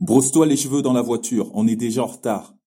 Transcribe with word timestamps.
Brosse-toi 0.00 0.46
les 0.46 0.56
cheveux 0.56 0.80
dans 0.80 0.94
la 0.94 1.02
voiture, 1.02 1.50
on 1.52 1.68
est 1.68 1.76
déjà 1.76 2.04
en 2.04 2.06
retard. 2.06 2.54